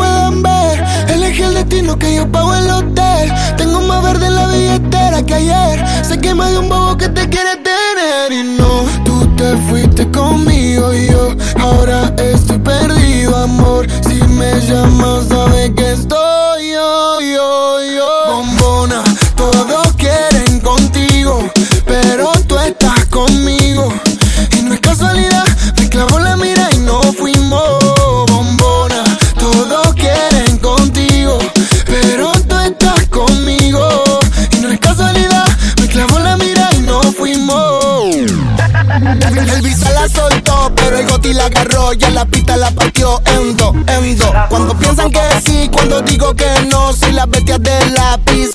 puedan. 0.00 0.42
Elegí 1.08 1.42
el 1.42 1.54
destino 1.54 1.98
que 1.98 2.14
yo 2.14 2.30
pago 2.30 2.54
el 2.54 2.70
hotel. 2.70 3.32
Tengo 3.56 3.80
más 3.82 4.02
verde 4.02 4.26
en 4.26 4.34
la 4.34 4.46
billetera 4.46 5.22
que 5.22 5.34
ayer. 5.34 5.84
Sé 6.04 6.18
que 6.18 6.34
más 6.34 6.50
de 6.52 6.58
un 6.58 6.68
bobo 6.68 6.96
que 6.96 7.08
te 7.08 7.28
quiere 7.28 7.56
tener. 7.56 8.32
Y 8.32 8.42
no, 8.58 8.84
tú 9.04 9.26
te 9.36 9.56
fuiste 9.68 10.10
conmigo 10.10 10.94
y 10.94 11.08
yo 11.08 11.34
ahora 11.58 12.14
estoy 12.16 12.58
perdido, 12.58 13.36
amor. 13.36 13.86
Si 14.06 14.14
me 14.38 14.60
llamas, 14.60 15.26
sabes 15.28 15.70
que 15.76 15.92
estoy 15.92 16.19
goti 41.30 41.34
la 41.34 41.46
agarró 41.46 41.92
y 41.92 42.04
en 42.04 42.14
la 42.14 42.24
pista 42.24 42.56
la 42.56 42.70
partió 42.70 43.20
en 43.26 43.56
dos, 43.56 43.74
en 43.86 44.18
dos. 44.18 44.30
Cuando 44.48 44.76
piensan 44.76 45.10
que 45.10 45.20
sí, 45.44 45.68
cuando 45.72 46.00
digo 46.02 46.34
que 46.34 46.46
no, 46.70 46.92
soy 46.92 47.12
la 47.12 47.26
bestia 47.26 47.58
del 47.58 47.94
lápiz 47.94 48.54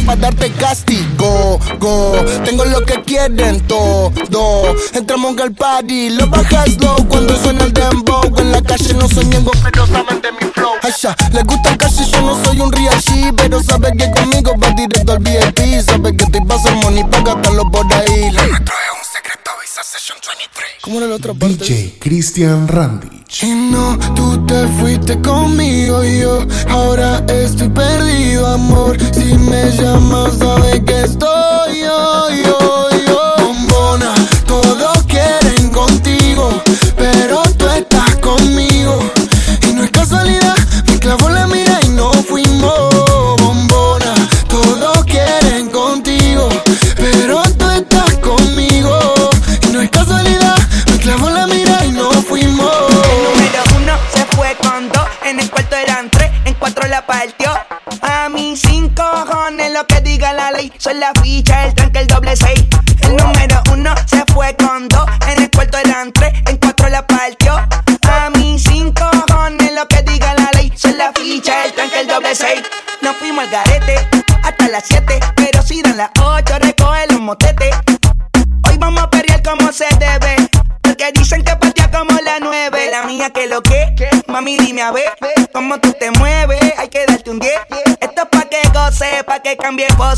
para 0.00 0.20
darte 0.20 0.50
castigo. 0.52 1.58
Go, 1.78 2.12
tengo 2.44 2.64
lo 2.64 2.84
que 2.84 3.02
quieren 3.02 3.60
todo. 3.66 4.12
Entramos 4.92 5.38
al 5.38 5.52
party, 5.52 6.10
lo 6.10 6.26
bajas 6.28 6.72
slow 6.74 7.08
cuando 7.08 7.36
suena 7.36 7.64
el 7.64 7.72
dembow. 7.72 8.22
En 8.38 8.52
la 8.52 8.62
calle 8.62 8.94
no 8.94 9.08
soy 9.08 9.26
ñengo, 9.26 9.52
pero 9.62 9.86
saben 9.86 10.20
de 10.20 10.32
mi 10.32 10.50
flow. 10.52 10.72
Ay, 10.82 10.92
ya, 11.00 11.16
le 11.32 11.42
gusta 11.42 11.76
y 11.98 12.10
yo 12.10 12.20
no 12.22 12.44
soy 12.44 12.60
un 12.60 12.72
real 12.72 13.00
G, 13.00 13.32
pero 13.36 13.62
sabe 13.62 13.92
que 13.96 14.10
conmigo 14.10 14.52
va 14.62 14.70
directo 14.70 15.12
al 15.12 15.18
VIP. 15.18 15.80
Sabe 15.84 16.16
que 16.16 16.24
estoy 16.24 16.40
pa' 16.44 16.54
hacer 16.54 16.74
money, 16.76 17.04
pa' 17.04 17.20
gastarlo 17.20 17.70
por 17.70 17.86
ahí. 17.92 18.32
¿Cómo 20.80 20.98
era 20.98 21.06
la 21.06 21.16
otra 21.16 21.34
parte? 21.34 21.64
DJ 21.64 21.98
Cristian 21.98 22.66
Randich. 22.66 23.42
Y 23.42 23.50
no, 23.50 23.98
tú 24.14 24.46
te 24.46 24.66
fuiste 24.80 25.20
conmigo 25.20 26.02
y 26.02 26.20
yo 26.20 26.46
ahora 26.70 27.22
estoy 27.28 27.68
perdido, 27.68 28.46
amor. 28.46 28.96
Si 29.12 29.34
me 29.34 29.70
llamas, 29.72 30.38
sabes 30.38 30.80
que 30.84 31.02
estoy 31.02 31.80
yo, 31.80 32.30
yo, 32.44 32.85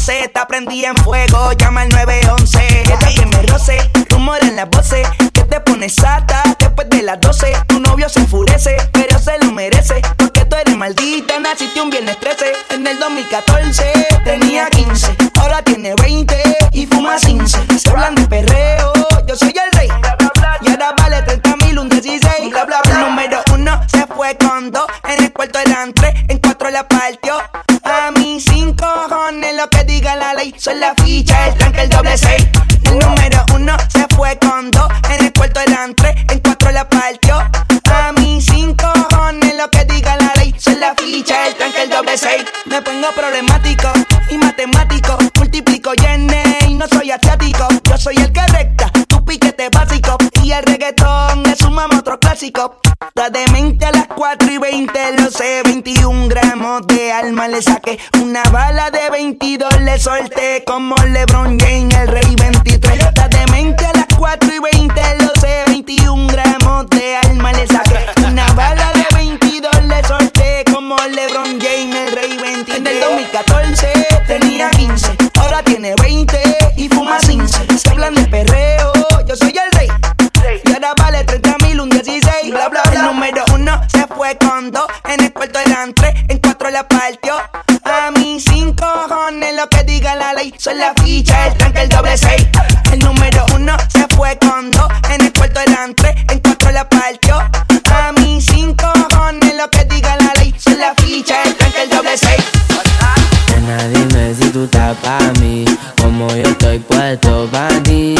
Está 0.09 0.49
prendida 0.49 0.89
en 0.89 0.97
fuego, 0.97 1.53
llama 1.53 1.83
al 1.83 1.91
911. 1.91 2.28
20, 54.71 55.23
lo 55.23 55.31
sé. 55.31 55.63
21 55.65 56.29
gramos 56.29 56.87
de 56.89 57.11
alma 57.11 57.49
le 57.49 57.63
saqué. 57.63 57.99
Una 58.21 58.43
bala 58.51 58.91
de 58.91 59.09
22 59.11 59.81
le 59.81 59.99
solté. 59.99 60.63
Como 60.67 60.95
LeBron 60.97 61.59
James, 61.59 61.95
el 61.95 62.09
rey 62.09 62.35
23. 62.37 62.99
La 63.17 63.29
demente 63.29 63.87
a 63.87 63.93
las 63.95 64.07
4 64.19 64.51
y 64.55 64.59
20, 64.59 65.03
lo 65.25 65.41
sé. 65.41 65.65
21 65.69 66.27
gramos 66.27 66.91
de 66.91 67.17
alma 67.17 67.53
le 67.55 67.67
saqué. 67.67 67.97
Una 68.27 68.47
bala 68.53 68.93
de 68.93 69.07
22 69.17 69.85
le 69.85 70.05
solté. 70.05 70.65
Como 70.71 70.97
LeBron 70.97 71.59
James, 71.59 71.97
el 71.97 72.13
rey 72.13 72.37
23. 72.37 72.79
En 72.79 72.87
el 72.87 73.01
2014 73.01 74.07
tenía 74.27 74.69
15, 74.71 75.17
En 84.69 85.25
el 85.25 85.33
cuarto 85.33 85.59
eran 85.61 85.95
tres, 85.95 86.15
en 86.29 86.39
cuatro 86.41 86.69
la 86.69 86.87
partió. 86.87 87.37
A 87.85 88.11
mí 88.11 88.39
cinco 88.39 88.85
cojones 89.09 89.55
lo 89.57 89.67
que 89.71 89.83
diga 89.85 90.15
la 90.15 90.35
ley. 90.35 90.53
Son 90.59 90.77
la 90.77 90.93
ficha, 91.03 91.47
el 91.47 91.55
tranque, 91.57 91.81
el 91.83 91.89
doble 91.89 92.19
seis. 92.19 92.47
El 92.93 92.99
número 92.99 93.47
uno 93.55 93.75
se 93.89 94.07
fue 94.15 94.39
con 94.39 94.71
dos. 94.71 94.87
En 95.11 95.23
el 95.23 95.33
cuarto 95.33 95.61
eran 95.61 95.95
tres, 95.95 96.15
en 96.29 96.41
cuatro 96.41 96.71
la 96.71 96.87
partió. 96.87 97.37
A 97.39 98.13
mí 98.21 98.43
cinco 98.43 98.93
cojones 99.09 99.55
lo 99.55 99.71
que 99.71 99.85
diga 99.85 100.17
la 100.19 100.35
ley. 100.39 100.55
Son 100.59 100.79
la 100.79 100.93
ficha, 100.97 101.43
el 101.45 101.55
tranque, 101.55 101.83
el 101.85 101.89
doble 101.89 102.19
seis. 102.19 102.45
Nena, 103.49 103.89
dime 103.89 104.35
si 104.35 104.51
tú 104.51 104.65
estás 104.65 104.95
pa' 104.99 105.33
mí, 105.41 105.65
como 106.03 106.29
yo 106.29 106.43
estoy 106.43 106.79
puesto 106.81 107.49
pa' 107.51 107.69
ti. 107.85 108.17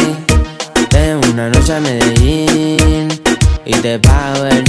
Ven 0.91 1.21
una 1.31 1.49
noche 1.49 1.75
a 1.75 1.79
Medellín 1.79 3.21
y 3.65 3.73
te 3.73 3.99
pago 3.99 4.45
el 4.45 4.68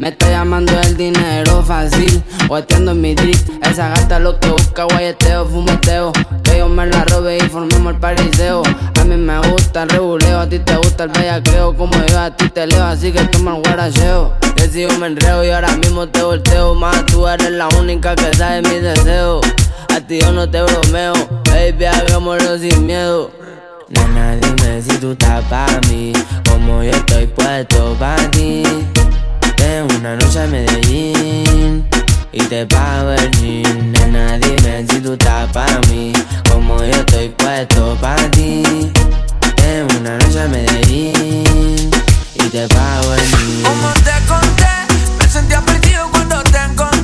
Me 0.00 0.08
está 0.08 0.30
llamando 0.30 0.78
el 0.80 0.96
dinero 0.96 1.62
fácil, 1.62 2.22
o 2.48 2.58
en 2.58 3.00
mi 3.00 3.14
drip. 3.14 3.36
Esa 3.62 3.88
gata 3.88 4.18
lo 4.18 4.38
que 4.38 4.48
busca, 4.48 4.84
guayeteo, 4.84 5.46
fumeteo. 5.46 6.12
Que 6.42 6.58
yo 6.58 6.68
me 6.68 6.86
la 6.86 7.04
robe 7.04 7.38
y 7.38 7.40
formemos 7.48 7.94
el 7.94 8.00
pariseo. 8.00 8.62
A 9.00 9.04
mí 9.04 9.16
me 9.16 9.38
gusta 9.48 9.84
el 9.84 9.88
reguleo, 9.88 10.40
a 10.40 10.48
ti 10.48 10.58
te 10.58 10.76
gusta 10.76 11.04
el 11.04 11.10
bellaqueo. 11.10 11.74
Como 11.76 11.94
yo 12.06 12.20
a 12.20 12.30
ti 12.30 12.48
te 12.50 12.66
leo, 12.66 12.84
así 12.84 13.10
que 13.10 13.24
toma 13.24 13.56
el 13.56 13.62
guaracheo. 13.62 14.34
Yo 14.56 14.64
sigo 14.66 14.92
me 14.98 15.06
enreo 15.06 15.44
y 15.44 15.50
ahora 15.50 15.74
mismo 15.76 16.06
te 16.06 16.22
volteo. 16.22 16.74
Más 16.74 17.06
tú 17.06 17.26
eres 17.26 17.52
la 17.52 17.68
única 17.78 18.14
que 18.14 18.34
sabe 18.36 18.62
mis 18.62 18.82
deseos. 18.82 19.44
A 19.94 20.00
ti 20.00 20.20
yo 20.20 20.30
no 20.32 20.48
te 20.48 20.62
bromeo, 20.62 21.14
baby, 21.46 21.86
hagámoslo 21.86 22.58
sin 22.58 22.84
miedo. 22.84 23.30
Nena, 23.88 24.36
dime 24.36 24.82
si 24.82 24.98
tú 24.98 25.12
estás 25.12 25.44
pa' 25.44 25.80
mí, 25.88 26.12
como 26.48 26.82
yo 26.82 26.90
estoy 26.90 27.26
puesto 27.28 27.96
pa' 27.98 28.16
ti. 28.32 28.62
Tengo 29.56 29.94
una 29.98 30.16
noche 30.16 30.44
en 30.44 30.50
Medellín 30.50 31.86
y 32.32 32.38
te 32.44 32.66
pago 32.66 33.12
el 33.12 33.30
jean. 33.32 33.92
Nena, 33.92 34.38
dime 34.38 34.84
si 34.88 35.00
tú 35.00 35.12
estás 35.12 35.50
pa' 35.52 35.80
mí, 35.90 36.12
como 36.50 36.78
yo 36.78 36.92
estoy 36.92 37.28
puesto 37.30 37.96
pa' 38.00 38.16
ti. 38.30 38.62
Tengo 39.56 40.00
una 40.00 40.18
noche 40.18 40.42
en 40.44 40.50
Medellín 40.50 41.90
y 42.34 42.48
te 42.48 42.68
pago 42.68 43.14
el 43.14 43.20
jean. 43.20 43.62
Como 43.64 43.88
te 43.94 44.26
conté, 44.28 44.74
me 45.18 45.28
sentía 45.28 45.60
perdido 45.62 46.08
cuando 46.10 46.42
te 46.42 46.58
encontré. 46.58 46.95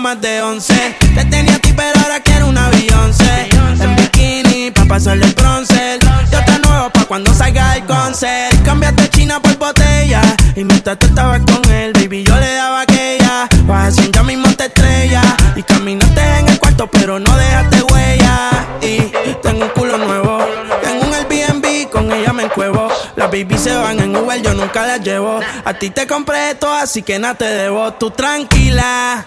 Más 0.00 0.20
de 0.20 0.42
11. 0.42 0.96
Te 1.14 1.24
tenía 1.26 1.54
a 1.54 1.58
ti, 1.58 1.72
pero 1.74 1.98
ahora 2.02 2.20
quiero 2.20 2.48
una 2.48 2.68
Beyoncé. 2.70 3.48
En 3.80 3.96
bikini, 3.96 4.70
pa' 4.70 4.84
pasarle 4.84 5.26
el 5.26 5.32
bronce. 5.34 5.98
Yo 6.30 6.44
te 6.44 6.58
nuevo 6.58 6.90
pa' 6.90 7.04
cuando 7.04 7.32
salga 7.32 7.76
el 7.76 7.84
concert. 7.84 8.62
Cambiaste 8.64 9.08
China 9.10 9.40
por 9.40 9.56
botella. 9.56 10.20
Y 10.54 10.64
mientras 10.64 10.98
tú 10.98 11.06
estabas 11.06 11.40
con 11.40 11.72
él, 11.72 11.92
baby, 11.94 12.24
yo 12.24 12.36
le 12.36 12.54
daba 12.54 12.82
aquella. 12.82 13.48
Vas 13.64 13.94
sin 13.96 14.12
ya 14.12 14.22
mismo 14.22 14.48
te 14.54 14.66
estrella. 14.66 15.22
Y 15.54 15.62
caminaste 15.62 16.20
en 16.40 16.48
el 16.48 16.58
cuarto, 16.58 16.88
pero 16.88 17.18
no 17.18 17.36
dejaste 17.36 17.82
huella. 17.82 18.50
Y 18.82 18.98
tengo 19.42 19.64
un 19.64 19.70
culo 19.70 19.98
nuevo. 19.98 20.38
Tengo 20.82 21.06
un 21.06 21.14
Airbnb, 21.14 21.90
con 21.90 22.12
ella 22.12 22.32
me 22.32 22.44
encuevo. 22.44 22.88
Las 23.16 23.30
baby 23.30 23.56
se 23.56 23.74
van 23.74 24.00
en 24.00 24.14
Uber, 24.14 24.42
yo 24.42 24.52
nunca 24.54 24.86
las 24.86 25.00
llevo. 25.00 25.40
A 25.64 25.74
ti 25.74 25.90
te 25.90 26.06
compré 26.06 26.50
esto, 26.50 26.72
así 26.72 27.02
que 27.02 27.18
nada 27.18 27.34
te 27.34 27.46
debo. 27.46 27.92
Tú 27.94 28.10
tranquila. 28.10 29.26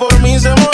Por 0.00 0.18
mí 0.20 0.40
se 0.40 0.48
moría. 0.48 0.69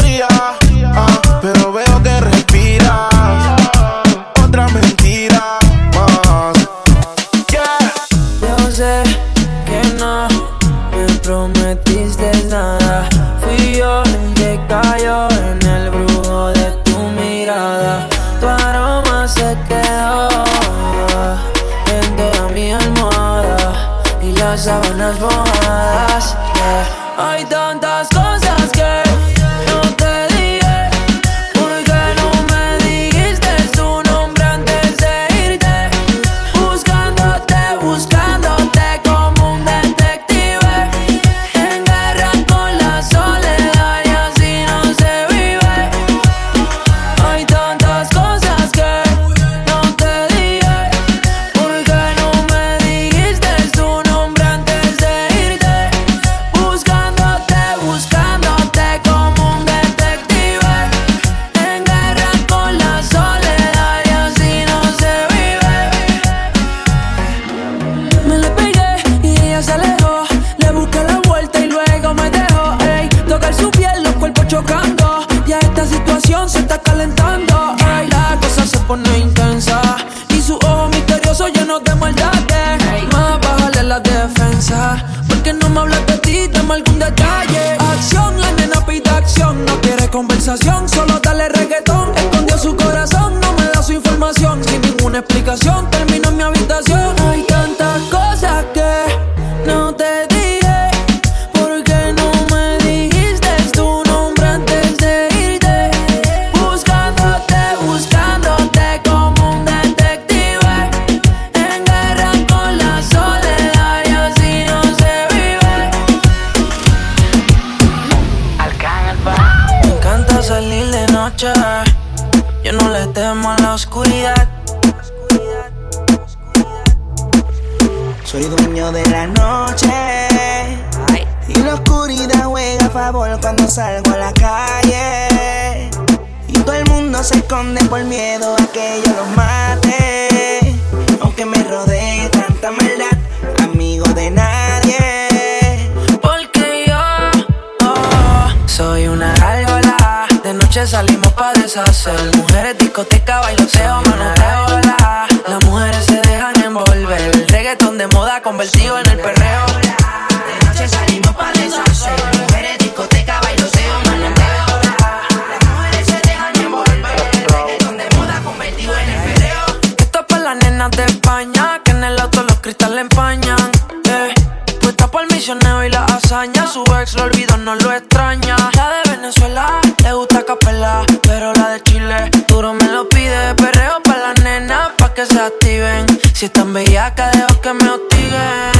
Yeah. 188.28 188.75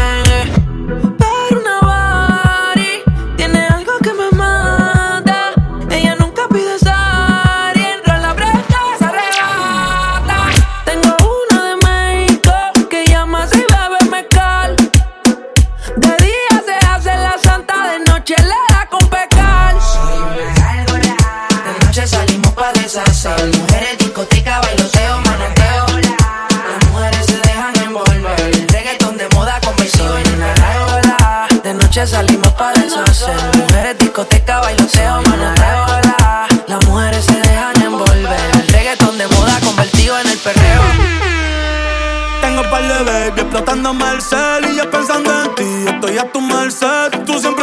Regalándome 43.76 44.11
el 44.11 44.23
cel 44.23 44.73
y 44.73 44.76
yo 44.76 44.90
pensando 44.90 45.30
en 45.42 45.54
ti. 45.54 45.85
Estoy 45.87 46.16
a 46.16 46.33
tu 46.33 46.40
merced, 46.40 47.11
tú 47.26 47.38
siempre 47.38 47.56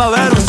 va 0.00 0.06
a 0.06 0.10
ver 0.10 0.39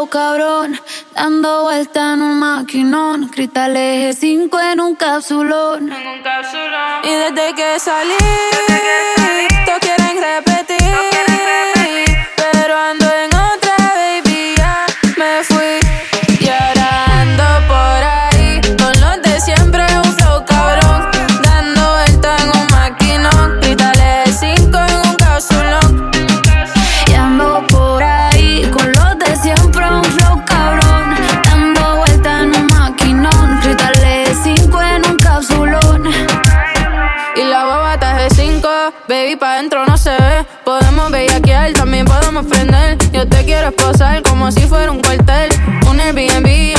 demasiado 0.00 0.06
cabrón. 0.06 0.80
Dando 1.14 1.62
vuelta 1.64 2.14
en 2.14 2.22
un 2.22 2.38
maquinón. 2.38 3.28
Cristal 3.28 3.76
eje 3.76 4.12
5 4.12 4.60
en 4.60 4.80
un 4.80 4.94
capsulón. 4.94 5.92
En 5.92 6.06
un 6.06 6.22
capsulón. 6.22 7.04
Y 7.04 7.10
desde 7.10 7.54
que 7.54 7.78
salí. 7.78 8.14
Desde 8.68 8.80
que 8.80 9.14
salí 9.14 9.19
Yo 43.12 43.26
te 43.28 43.44
quiero 43.44 43.68
esposar 43.68 44.22
como 44.22 44.50
si 44.50 44.60
fuera 44.60 44.90
un 44.90 45.00
cuartel. 45.00 45.50
Un 45.88 46.00
Airbnb 46.00 46.69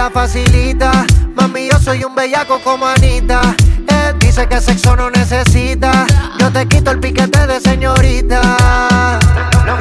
la 0.00 0.08
facilita. 0.08 1.04
Mami, 1.34 1.68
yo 1.70 1.78
soy 1.78 2.02
un 2.04 2.14
bellaco 2.14 2.58
como 2.64 2.86
Anita. 2.86 3.42
Él 3.86 4.18
dice 4.18 4.48
que 4.48 4.58
sexo 4.58 4.96
no 4.96 5.10
necesita. 5.10 6.06
Yo 6.38 6.50
te 6.50 6.66
quito 6.66 6.90
el 6.90 7.00
piquete 7.00 7.46
de 7.46 7.60
señorita. 7.60 9.18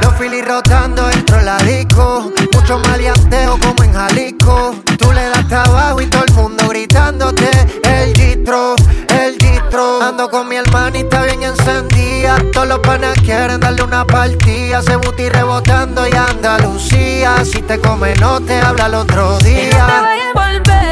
Los 0.04 0.14
filis 0.16 0.46
rotando 0.46 1.10
entro 1.10 1.38
a 1.38 1.42
la 1.44 1.58
disco. 1.60 2.30
Mucho 2.54 2.80
maleanteo 2.80 3.58
como 3.62 3.82
en 3.82 3.94
Jalisco. 3.94 4.76
Tú 4.98 5.10
le 5.14 5.24
das 5.30 5.48
trabajo 5.48 6.02
y 6.02 6.08
todo 6.08 6.26
el 6.26 6.34
mundo 6.34 6.68
gritándote 6.68 7.50
el 7.84 8.14
gistro. 8.14 8.76
Ando 9.72 10.32
con 10.32 10.48
mi 10.48 10.56
hermanita 10.56 11.22
bien 11.24 11.44
encendida. 11.44 12.38
Todos 12.52 12.68
los 12.68 12.80
panas 12.80 13.16
quieren 13.22 13.60
darle 13.60 13.84
una 13.84 14.04
partida. 14.06 14.82
Se 14.82 14.96
buti 14.96 15.30
rebotando 15.30 16.08
y 16.08 16.12
Andalucía. 16.12 17.46
Si 17.46 17.62
te 17.62 17.80
come, 17.80 18.16
no 18.16 18.42
te 18.42 18.60
habla 18.60 18.88
el 18.88 18.96
otro 18.96 19.38
día. 19.40 19.70
No 19.70 19.86
te 19.86 20.02
vayas 20.02 20.36
a 20.36 20.48
volver. 20.48 20.89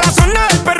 para 0.00 0.12
sonar, 0.12 0.50
pero 0.64 0.79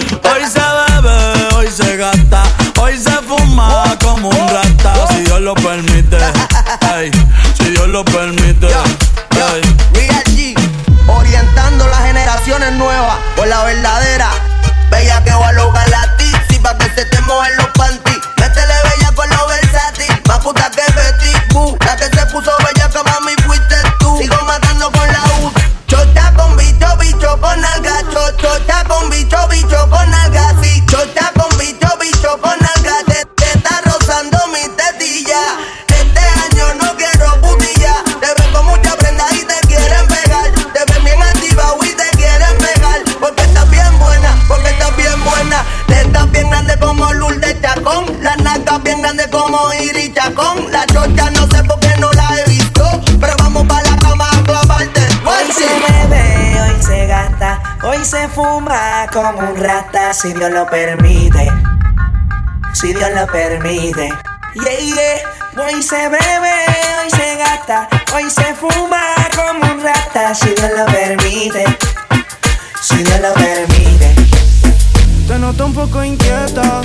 como 59.11 59.39
un 59.39 59.55
rata 59.57 60.13
si 60.13 60.33
Dios 60.33 60.51
lo 60.51 60.65
permite. 60.67 61.51
Si 62.73 62.93
Dios 62.93 63.09
lo 63.13 63.27
permite. 63.27 64.09
Yeah, 64.53 64.79
yeah. 64.79 65.65
Hoy 65.65 65.83
se 65.83 66.07
bebe, 66.07 66.53
hoy 67.01 67.09
se 67.09 67.35
gasta, 67.35 67.89
hoy 68.15 68.29
se 68.29 68.53
fuma 68.55 69.01
como 69.35 69.73
un 69.73 69.81
rata 69.81 70.33
si 70.33 70.49
Dios 70.49 70.71
lo 70.77 70.85
permite. 70.85 71.65
Si 72.81 73.03
Dios 73.03 73.19
lo 73.19 73.33
permite. 73.33 74.15
Te 75.27 75.37
noto 75.37 75.65
un 75.65 75.73
poco 75.73 76.03
inquieta. 76.03 76.81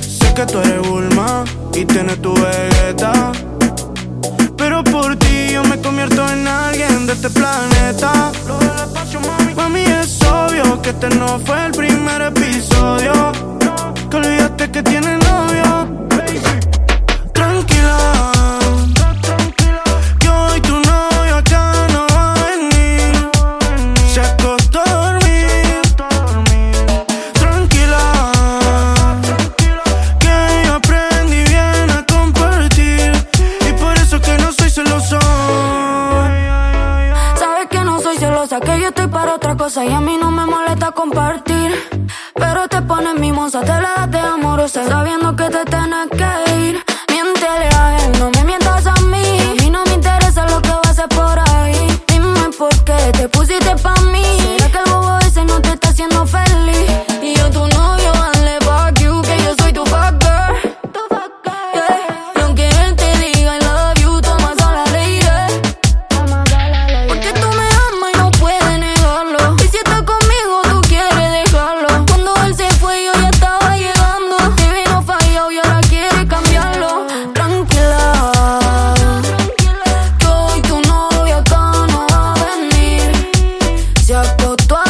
Sé 0.00 0.32
que 0.34 0.46
tú 0.46 0.60
eres 0.60 0.88
Bulma 0.88 1.44
y 1.74 1.84
tienes 1.84 2.22
tu 2.22 2.34
Vegeta. 2.34 3.32
Pero 4.56 4.84
por 4.84 5.16
ti 5.16 5.48
yo 5.52 5.64
me 5.64 5.80
convierto 5.80 6.28
en 6.28 6.46
alguien 6.46 7.06
de 7.06 7.14
este 7.14 7.30
planeta. 7.30 8.30
Lo 8.46 8.58
del 8.58 8.68
espacio, 8.68 9.20
mami. 9.20 9.54
Mami, 9.54 9.84
es 9.84 10.21
que 10.82 10.90
este 10.90 11.08
no 11.16 11.38
fue 11.38 11.66
el 11.66 11.72
primer 11.72 12.20
episodio. 12.20 13.12
Que 14.10 14.16
olvidaste 14.16 14.70
que 14.70 14.82
tiene 14.82 15.16
novio. 15.16 15.88
Tranquila, 17.32 17.98
que 20.18 20.28
hoy 20.28 20.60
tu 20.60 20.74
novio 20.74 21.36
acá 21.36 21.86
no 21.92 22.06
va 22.14 22.34
a 22.34 22.44
venir. 22.50 23.30
Se 24.12 24.20
acostó 24.20 24.80
a 24.80 24.90
dormir. 25.04 25.80
Tranquila, 27.32 28.04
que 30.18 30.66
yo 30.66 30.74
aprendí 30.74 31.44
bien 31.44 31.90
a 31.90 32.04
compartir. 32.06 33.12
Y 33.68 33.72
por 33.80 33.94
eso 33.96 34.20
que 34.20 34.36
no 34.38 34.52
soy 34.52 34.68
celoso. 34.68 35.18
Sabes 37.38 37.68
que 37.70 37.80
no 37.84 38.00
soy 38.00 38.16
celosa, 38.18 38.60
que 38.60 38.80
yo 38.80 38.88
estoy 38.88 39.06
para 39.06 39.34
otra 39.34 39.56
cosa 39.56 39.84
y 39.84 39.92
a 39.92 40.00
mí 40.00 40.18
no 40.18 40.21
compartir. 40.92 41.72
Pero 42.34 42.68
te 42.68 42.82
pones 42.82 43.14
mimosa, 43.18 43.60
te 43.60 43.80
la 43.80 43.94
das 43.96 44.10
de 44.10 44.18
amorosa, 44.18 44.86
sabiendo 44.86 45.34
que 45.36 45.44
te 45.44 45.64
tienes 45.64 46.08
que 46.10 46.60
ir. 46.60 46.84
Miéntele 47.10 47.68
a 47.76 48.04
él, 48.04 48.18
no 48.18 48.30
me 48.30 48.44
mientas 48.44 48.86
a 48.86 48.94
mí. 49.02 49.38
A 49.50 49.62
mí 49.62 49.70
no 49.70 49.84
me 49.84 49.94
interesa 49.94 50.46
lo 50.48 50.60
que 50.62 50.70
va 50.70 50.80
a 50.84 50.90
hacer 50.90 51.08
por 51.08 51.38
ahí. 51.50 52.02
Dime 52.08 52.50
por 52.58 52.74
qué 52.84 53.12
te 53.12 53.28
pusiste 53.28 53.74
pa' 53.76 54.00
mí. 54.12 54.31
foto 84.38 84.81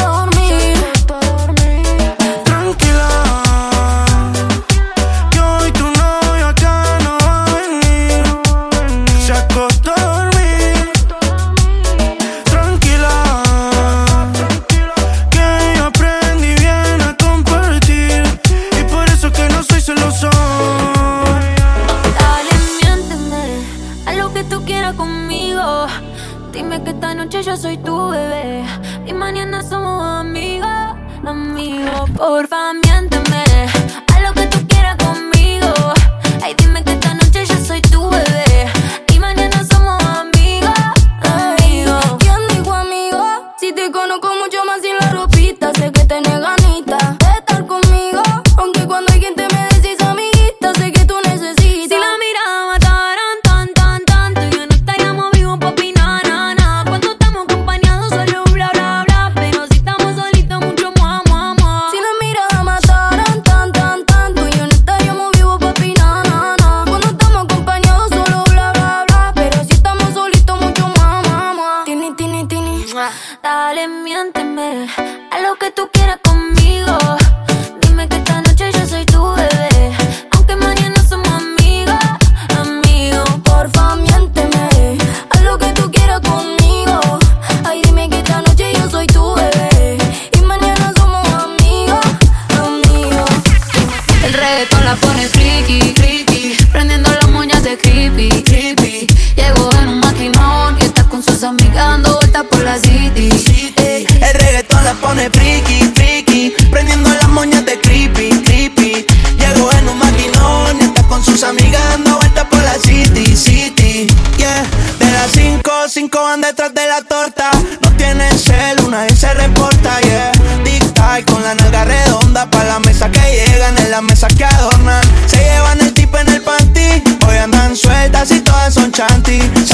todas 129.07 129.72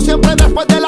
siempre 0.00 0.34
después 0.36 0.66
de 0.68 0.80
las 0.80 0.87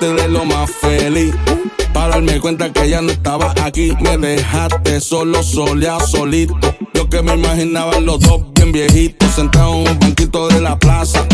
de 0.00 0.28
lo 0.28 0.44
más 0.44 0.70
feliz. 0.70 1.34
Para 1.92 2.08
darme 2.08 2.38
cuenta 2.40 2.70
que 2.72 2.88
ya 2.90 3.00
no 3.00 3.10
estaba 3.10 3.54
aquí. 3.64 3.92
Me 4.02 4.16
dejaste 4.18 5.00
solo, 5.00 5.42
solea, 5.42 5.98
solito. 6.00 6.74
Yo 6.92 7.08
que 7.08 7.22
me 7.22 7.34
imaginaba 7.34 7.98
los 8.00 8.20
dos 8.20 8.42
bien 8.54 8.72
viejitos. 8.72 9.34
Sentados 9.34 9.74
en 9.74 9.88
un 9.92 9.98
banquito 9.98 10.48
de 10.48 10.60
la 10.60 10.78
plaza. 10.78 11.26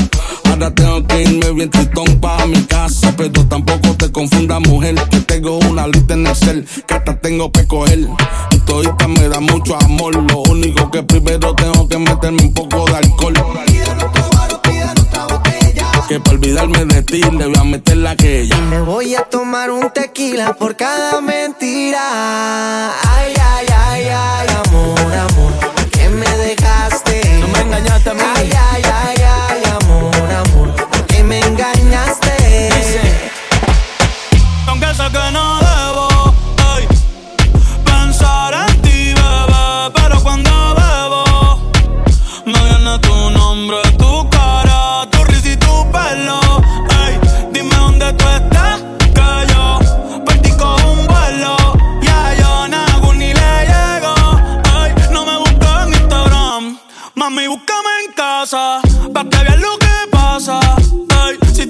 Ahora 0.45 0.73
tengo 0.75 1.05
que 1.07 1.23
irme 1.23 1.51
bien 1.53 1.71
tristón 1.71 2.21
para 2.21 2.47
mi 2.47 2.63
casa. 2.65 3.13
Pero 3.17 3.45
tampoco 3.47 3.95
te 3.97 4.11
confundas, 4.13 4.61
mujer. 4.61 4.95
Que 5.11 5.21
tengo 5.21 5.59
una 5.59 5.89
lista 5.89 6.15
en 6.15 6.27
Excel. 6.27 6.67
Que 6.87 6.95
hasta 6.95 7.21
tengo 7.21 7.51
que 7.51 7.67
coger. 7.67 8.07
Y 8.51 8.59
todita 8.59 9.09
me 9.09 9.29
da 9.29 9.41
mucho 9.41 9.77
amor. 9.83 10.15
Lo 10.15 10.43
único 10.43 10.91
que 10.91 11.03
primero 11.03 11.55
tengo 11.55 11.89
que 11.89 11.99
meterme 11.99 12.43
un 12.43 12.55
poco 12.55 12.85
de 12.85 12.97
alcohol. 12.97 13.35
Que 16.13 16.21
para 16.21 16.37
olvidarme 16.37 16.85
de 16.85 17.03
ti 17.05 17.23
le 17.23 17.47
voy 17.47 17.57
a 17.59 17.65
meter 17.65 17.97
la 17.97 18.15
que 18.15 18.43
ella. 18.43 18.55
Me 18.69 18.83
voy 18.83 19.15
a 19.15 19.23
tomar 19.23 19.71
un 19.71 19.89
tequila 19.89 20.53
por 20.53 20.77
cada 20.77 21.23
mentira. 21.23 22.91
Ay, 23.03 23.33
ay, 23.35 23.67
ay, 23.75 24.09
ay, 24.15 24.47
amor, 24.67 25.15
amor, 25.15 25.53
¿por 25.75 25.87
qué 25.87 26.11
me 26.11 26.29
dejaste? 26.37 27.39
No 27.41 27.49
me 27.49 27.61
engañaste 27.61 28.11
a 28.11 28.13
mí. 28.13 28.21
Ay, 28.37 28.53
ay, 28.73 28.83
ay, 28.85 29.17
ay, 29.23 29.63
amor, 29.81 30.33
amor, 30.33 30.75
¿por 30.75 31.07
qué 31.07 31.23
me 31.23 31.41
engañaste? 31.41 32.69
Aunque 34.67 34.89
sé 34.89 35.05
que 35.11 35.33
no 35.33 35.62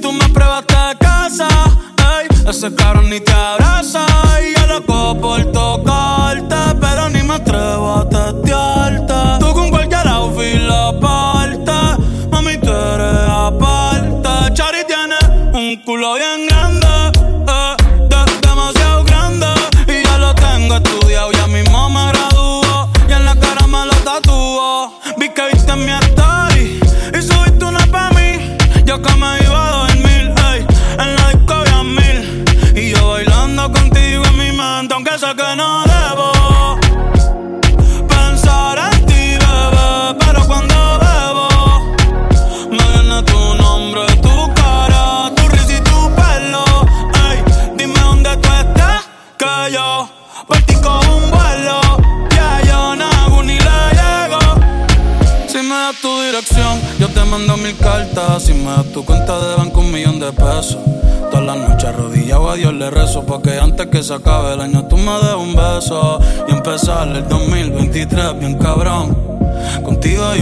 tú 0.02 0.12
me 0.12 0.28
pruebas 0.28 0.64
te 0.66 0.98
casa, 0.98 1.48
ey, 2.18 2.26
ese 2.48 2.74
cabrón 2.74 3.08
ni 3.08 3.20
te 3.20 3.32
abraza. 3.32 4.04
Y 4.42 4.58
yo 4.58 4.66
loco 4.66 5.18
por 5.20 5.40
tocarte, 5.52 6.56
pero 6.80 7.08
ni 7.08 7.22
me 7.22 7.34
atrevo 7.34 7.94
a 8.00 8.08
testearte. 8.08 9.14
Tú 9.38 9.52
con 9.54 9.70
cualquier 9.70 10.08
outfit 10.08 10.60
la 10.60 10.92
parte, 11.00 11.72
mami, 12.30 12.58
tú 12.58 12.70
eres 12.70 13.28
aparte. 13.28 14.52
Chari 14.54 14.84
tiene 14.86 15.18
un 15.52 15.76
culo 15.84 16.14
bien 16.14 16.48
grande, 16.48 16.61
se 64.12 64.18
acabe 64.18 64.52
el 64.52 64.60
año, 64.60 64.84
tú 64.88 64.98
me 64.98 65.10
des 65.10 65.34
un 65.34 65.54
beso. 65.54 66.20
Y 66.46 66.52
empezar 66.52 67.08
el 67.08 67.26
2023 67.28 68.38
bien 68.38 68.58
cabrón. 68.58 69.16
Contigo 69.82 70.26
hay 70.26 70.41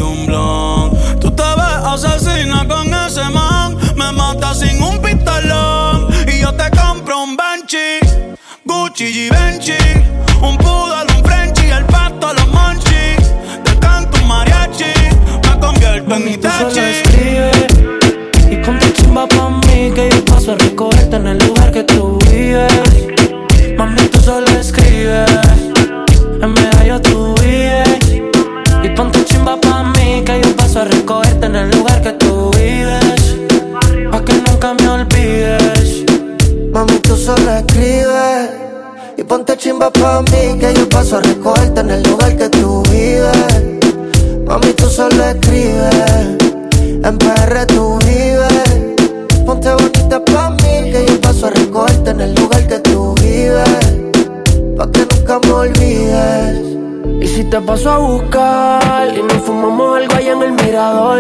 y 57.93 59.22
nos 59.22 59.38
fumamos 59.45 59.99
algo 59.99 60.14
allá 60.14 60.32
en 60.32 60.43
el 60.43 60.53
mirador. 60.53 61.18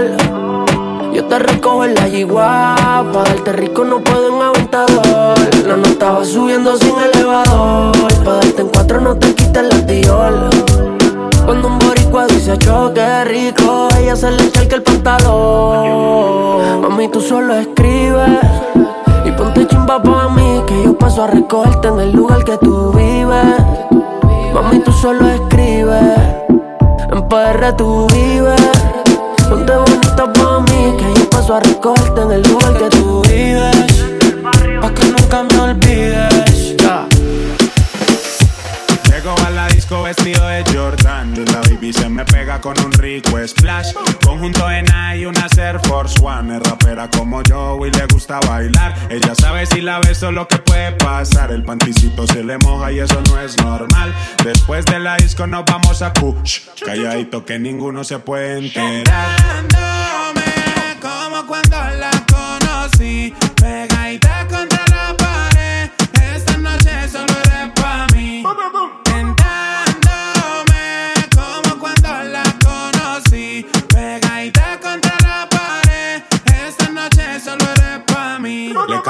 Yo 1.12 1.24
te 1.24 1.38
recojo 1.40 1.84
en 1.84 1.96
la 1.96 2.06
yigua, 2.06 2.76
pa' 3.12 3.24
darte 3.24 3.52
rico 3.52 3.84
no 3.84 3.98
puedo 3.98 4.28
en 4.28 4.40
aventador. 4.40 5.36
La 5.66 5.76
nota 5.76 6.12
va 6.12 6.24
subiendo 6.24 6.76
sin 6.76 6.94
elevador, 6.96 7.92
pa' 8.24 8.34
darte 8.34 8.62
en 8.62 8.68
cuatro 8.68 9.00
no 9.00 9.16
te 9.16 9.34
quites 9.34 9.64
la 9.64 9.84
tiol. 9.84 10.48
Cuando 11.44 11.66
un 11.66 11.78
boricua 11.80 12.28
dice 12.28 12.56
choque 12.58 13.24
rico, 13.24 13.88
ella 13.98 14.14
se 14.14 14.30
le 14.30 14.44
echa 14.44 14.62
el 14.62 14.82
pantalón. 14.82 16.82
Mami, 16.82 17.08
tú 17.08 17.20
solo 17.20 17.54
escribes 17.54 18.38
y 19.24 19.32
ponte 19.32 19.66
chimba 19.66 20.00
pa' 20.00 20.28
mí, 20.28 20.62
que 20.68 20.84
yo 20.84 20.96
paso 20.96 21.24
a 21.24 21.26
recogerte 21.26 21.88
en 21.88 21.98
el 21.98 22.12
lugar 22.12 22.44
que 22.44 22.56
tú 22.58 22.92
vives. 22.92 23.56
Mami, 24.54 24.78
tú 24.80 24.92
solo 24.92 25.28
escribes, 25.28 26.39
PR 27.30 27.72
tú 27.76 28.08
vives. 28.08 28.60
Ponte 29.48 29.72
bonita 29.72 30.32
pa' 30.32 30.60
mí, 30.60 30.96
que 30.98 31.14
yo 31.14 31.30
paso 31.30 31.54
a 31.54 31.60
recogerte 31.60 32.22
en 32.22 32.32
el 32.32 32.42
lugar 32.42 32.76
que 32.76 32.88
tú 32.96 33.22
vives. 33.22 34.04
Pa' 34.80 34.92
que 34.92 35.04
nunca 35.06 35.44
me 35.44 35.60
olvides. 35.60 36.59
Llego 39.22 39.36
a 39.44 39.50
la 39.50 39.68
disco 39.68 40.02
vestido 40.02 40.46
de 40.46 40.64
Jordan 40.72 41.34
la 41.52 41.60
baby 41.68 41.92
se 41.92 42.08
me 42.08 42.24
pega 42.24 42.58
con 42.58 42.74
un 42.82 42.90
rico 42.90 43.36
splash. 43.46 43.92
Conjunto 44.24 44.70
en 44.70 44.86
y 45.14 45.26
una 45.26 45.46
Air 45.58 45.78
Force 45.80 46.18
One. 46.22 46.56
Es 46.56 46.62
rapera 46.62 47.10
como 47.10 47.42
yo 47.42 47.76
y 47.84 47.90
le 47.90 48.06
gusta 48.06 48.40
bailar. 48.40 48.94
Ella 49.10 49.34
sabe 49.34 49.66
si 49.66 49.82
la 49.82 50.00
beso 50.00 50.32
lo 50.32 50.48
que 50.48 50.56
puede 50.56 50.92
pasar. 50.92 51.50
El 51.52 51.64
panticito 51.64 52.26
se 52.26 52.42
le 52.42 52.56
moja 52.64 52.92
y 52.92 53.00
eso 53.00 53.20
no 53.28 53.38
es 53.38 53.58
normal. 53.58 54.14
Después 54.42 54.86
de 54.86 54.98
la 54.98 55.18
disco 55.18 55.46
nos 55.46 55.66
vamos 55.66 56.00
a 56.00 56.14
push. 56.14 56.60
Calladito 56.82 57.44
que 57.44 57.58
ninguno 57.58 58.04
se 58.04 58.20
puede 58.20 58.56
enterar. 58.56 59.36
Como 60.98 61.46
cuando 61.46 61.76
la 61.76 62.10
conocí, 62.26 63.34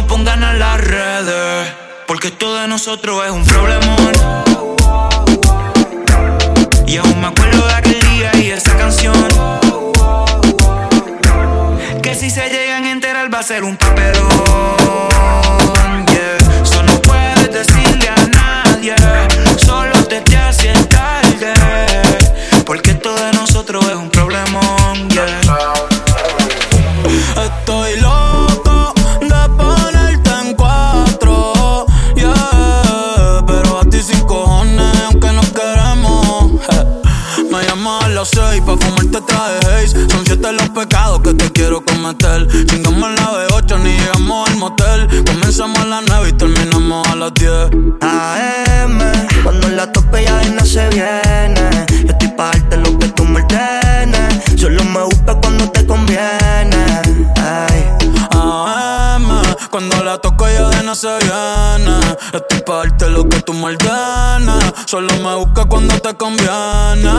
no 0.00 0.06
pongas 0.06 0.36
en 0.36 0.58
las 0.58 0.80
redes. 0.80 1.68
Porque 2.06 2.28
esto 2.28 2.54
de 2.56 2.68
nosotros 2.68 3.24
es 3.24 3.30
un 3.30 3.44
problemón. 3.44 4.12
Y 6.86 6.96
aún 6.96 7.20
me 7.20 7.28
acuerdo 7.28 7.66
de 7.66 7.74
aquel 7.74 8.00
día 8.00 8.30
y 8.36 8.50
esa 8.50 8.76
canción. 8.76 9.14
Que 12.02 12.14
si 12.14 12.30
se 12.30 12.48
llegan 12.48 12.84
a 12.84 12.90
enterar 12.90 13.32
va 13.32 13.40
a 13.40 13.42
ser 13.42 13.64
un 13.64 13.76
papelón. 13.76 14.79
Cometer. 42.10 42.66
Chingamos 42.66 43.10
la 43.12 43.48
B8 43.48 43.78
ni 43.82 43.92
llegamos 43.92 44.48
al 44.48 44.56
motel. 44.56 45.24
Comenzamos 45.24 45.78
a 45.78 45.84
las 45.86 46.02
nueve 46.08 46.28
y 46.30 46.32
terminamos 46.32 47.06
a 47.08 47.16
las 47.16 47.34
10. 47.34 47.50
AM, 48.00 48.98
cuando 49.42 49.68
la 49.68 49.90
tope 49.92 50.24
ya 50.24 50.42
no 50.50 50.64
se 50.64 50.88
viene. 50.88 51.29
No 60.90 60.96
se 60.96 61.18
viene. 61.18 62.00
Estoy 62.32 62.60
pa' 62.66 62.78
darte 62.78 63.08
lo 63.10 63.28
que 63.28 63.40
tú 63.42 63.52
ordenes. 63.64 64.72
Solo 64.86 65.12
me 65.18 65.36
busca 65.36 65.64
cuando 65.66 65.96
te 66.00 66.12
conviene. 66.14 67.14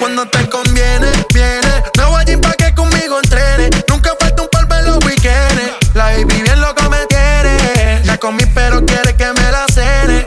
Cuando 0.00 0.26
te 0.26 0.48
conviene, 0.48 1.06
viene. 1.32 1.84
Me 1.96 2.04
voy 2.04 2.20
allí 2.20 2.36
pa' 2.36 2.54
que 2.54 2.74
conmigo 2.74 3.20
entrene. 3.22 3.70
Nunca 3.88 4.10
falta 4.18 4.42
un 4.42 4.48
polvo 4.48 4.74
en 4.74 4.86
los 4.86 5.04
weekends. 5.04 5.94
La 5.94 6.06
baby 6.06 6.42
bien 6.42 6.60
loca 6.60 6.88
me 6.88 7.06
tiene. 7.06 8.02
Ya 8.04 8.18
comí, 8.18 8.44
pero 8.46 8.84
quiere 8.84 9.14
que 9.14 9.26
me 9.32 9.52
la 9.52 9.64
cene. 9.72 10.26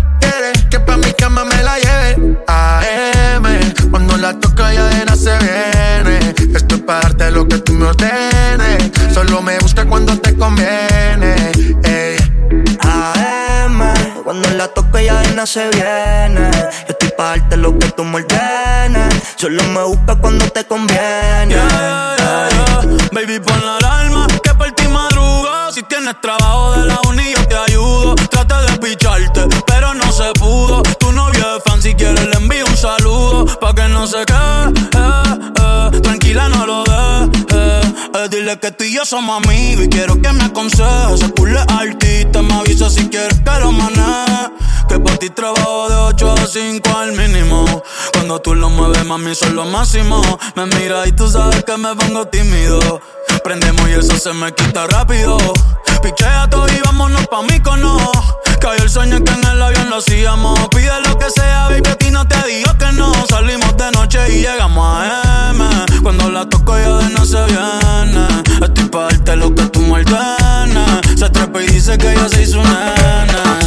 Que 0.69 0.79
pa' 0.79 0.97
mi 0.97 1.11
cama 1.13 1.43
me 1.45 1.63
la 1.63 1.77
lleve. 1.77 2.37
AM, 2.47 3.43
cuando 3.91 4.17
la 4.17 4.39
toca 4.39 4.73
ya 4.73 4.85
de 4.85 5.15
se 5.15 5.37
viene. 5.37 6.33
Esto 6.55 6.75
es 6.75 6.81
para 6.81 7.01
darte 7.01 7.31
lo 7.31 7.47
que 7.47 7.57
tú 7.59 7.73
me 7.73 7.87
ordenes. 7.87 8.91
Solo 9.13 9.41
me 9.41 9.57
busca 9.59 9.85
cuando 9.85 10.17
te 10.17 10.35
conviene. 10.37 11.35
Ey. 11.83 12.17
AM, 12.81 13.79
cuando 14.23 14.49
la 14.51 14.67
toco 14.67 14.97
ella 14.97 15.19
de 15.21 15.47
se 15.47 15.69
viene. 15.69 16.51
Yo 16.51 16.89
estoy 16.89 17.09
pa' 17.17 17.37
darte 17.37 17.57
lo 17.57 17.77
que 17.77 17.87
tú 17.91 18.03
me 18.03 18.17
ordenes. 18.17 19.13
Solo 19.35 19.63
me 19.63 19.83
busca 19.83 20.15
cuando 20.15 20.45
te 20.49 20.63
conviene. 20.65 21.55
Baby, 23.11 23.39
pon 23.39 23.65
la 23.65 23.77
alarma 23.77 24.27
que 24.43 24.53
por 24.53 24.71
ti 24.71 24.87
madruga. 24.87 25.71
Si 25.71 25.83
tienes 25.83 26.15
trabajo 26.21 26.73
de 26.73 26.85
la 26.85 26.99
uni, 27.07 27.33
yo 27.35 27.47
te 27.47 27.57
ayudo. 27.57 28.15
Trate 28.15 28.55
de 28.71 28.77
picharte, 28.77 29.47
no 34.01 34.07
se 34.07 34.25
quede, 34.25 34.63
eh, 34.97 35.51
eh. 35.61 36.01
tranquila, 36.01 36.49
no 36.49 36.65
lo 36.65 36.83
dejes. 36.83 37.93
Eh, 38.15 38.27
dile 38.31 38.57
que 38.59 38.71
tú 38.71 38.83
y 38.83 38.95
yo 38.95 39.05
somos 39.05 39.45
amigos 39.45 39.85
y 39.85 39.89
quiero 39.89 40.19
que 40.19 40.31
me 40.33 40.43
aconsejes. 40.43 41.19
Se 41.19 41.25
es 41.27 41.65
artista, 41.67 42.41
me 42.41 42.55
avisa 42.55 42.89
si 42.89 43.07
quieres 43.09 43.39
que 43.39 43.59
lo 43.59 43.71
maneje. 43.71 44.49
Que 44.89 44.97
por 44.97 45.19
ti 45.19 45.29
trabajo 45.29 45.87
de 45.87 45.95
8 45.95 46.31
a 46.31 46.47
5 46.47 46.97
al 46.97 47.11
mínimo. 47.11 47.83
Cuando 48.13 48.41
tú 48.41 48.55
lo 48.55 48.71
mueves, 48.71 49.05
mami, 49.05 49.35
son 49.35 49.55
lo 49.55 49.65
máximo. 49.65 50.19
Me 50.55 50.65
mira 50.65 51.07
y 51.07 51.11
tú 51.11 51.29
sabes 51.29 51.63
que 51.63 51.77
me 51.77 51.95
pongo 51.95 52.25
tímido. 52.25 53.01
Prendemos 53.43 53.87
y 53.87 53.91
eso 53.91 54.17
se 54.17 54.33
me 54.33 54.51
quita 54.51 54.87
rápido. 54.87 55.37
Pichea 56.01 56.49
todo 56.49 56.65
y 56.67 56.81
vámonos 56.81 57.27
pa' 57.27 57.43
mí 57.43 57.59
cono. 57.59 57.99
Cayó 58.61 58.83
el 58.83 58.89
sueño 58.91 59.23
que 59.23 59.33
en 59.33 59.43
el 59.43 59.59
avión 59.59 59.89
lo 59.89 59.97
hacíamos. 59.97 60.59
Pide 60.69 60.91
lo 61.07 61.17
que 61.17 61.31
sea, 61.31 61.69
baby, 61.69 61.89
a 61.89 61.95
ti 61.95 62.11
no 62.11 62.27
te 62.27 62.37
digo 62.47 62.71
que 62.77 62.91
no. 62.91 63.11
Salimos 63.27 63.75
de 63.75 63.91
noche 63.91 64.19
y 64.29 64.41
llegamos 64.41 64.85
a 64.85 65.49
M. 65.49 65.65
Cuando 66.03 66.29
la 66.29 66.47
toco 66.47 66.77
ya 66.77 66.97
de 66.97 67.09
no 67.09 67.25
se 67.25 67.43
viene. 67.45 68.27
Estoy 68.61 68.83
pa' 68.85 69.05
darte 69.05 69.35
lo 69.35 69.55
que 69.55 69.63
tú 69.63 69.81
me. 69.81 70.03
Se 71.17 71.29
trepa 71.29 71.63
y 71.63 71.67
dice 71.67 71.97
que 71.97 72.15
se 72.29 72.43
hizo 72.43 72.59
una 72.61 72.93
nena. 72.95 73.59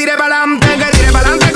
tire 0.00 0.16
pa'lante, 0.16 0.66
que 0.78 0.96
tire 0.96 1.12
pa'lante. 1.12 1.49